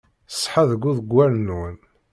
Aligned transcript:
Ṣṣeḥa 0.33 0.63
deg 0.69 0.81
uḍeggal-nwen. 0.89 1.77